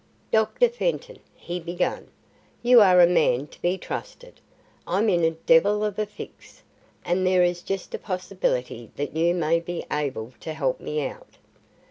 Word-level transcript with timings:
"Dr. 0.31 0.67
Fenton," 0.67 1.19
he 1.35 1.59
began, 1.59 2.07
"you 2.63 2.81
are 2.81 3.01
a 3.01 3.05
man 3.05 3.45
to 3.45 3.61
be 3.61 3.77
trusted. 3.77 4.39
I'm 4.87 5.09
in 5.09 5.23
a 5.23 5.29
devil 5.45 5.85
of 5.85 5.99
a 5.99 6.07
fix, 6.07 6.63
and 7.05 7.23
there 7.23 7.43
is 7.43 7.61
just 7.61 7.93
a 7.93 7.99
possibility 7.99 8.89
that 8.95 9.15
you 9.15 9.35
may 9.35 9.59
be 9.59 9.85
able 9.91 10.33
to 10.39 10.55
help 10.55 10.79
me 10.79 11.05
out. 11.05 11.37